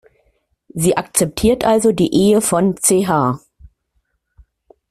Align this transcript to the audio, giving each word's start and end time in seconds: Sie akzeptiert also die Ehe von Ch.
Sie 0.73 0.97
akzeptiert 0.97 1.63
also 1.63 1.91
die 1.91 2.11
Ehe 2.11 2.41
von 2.41 2.73
Ch. 2.75 3.05